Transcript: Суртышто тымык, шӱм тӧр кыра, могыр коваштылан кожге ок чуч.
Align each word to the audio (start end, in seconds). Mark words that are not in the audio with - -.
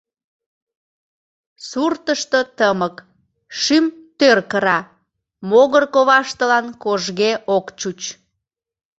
Суртышто 1.67 2.39
тымык, 2.57 2.95
шӱм 3.59 3.85
тӧр 4.17 4.39
кыра, 4.51 4.79
могыр 5.49 5.83
коваштылан 5.93 6.65
кожге 6.83 7.31
ок 7.57 7.65
чуч. 7.79 7.99